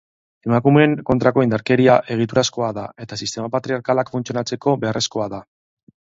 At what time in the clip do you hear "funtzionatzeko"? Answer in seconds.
4.17-4.77